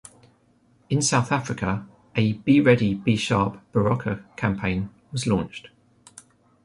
In 0.89 1.03
South 1.03 1.31
Africa 1.31 1.85
a 2.15 2.33
"Beready 2.39 2.99
Besharp 3.03 3.61
Berocca" 3.71 4.23
campaign 4.35 4.89
was 5.11 5.27
launched. 5.27 5.69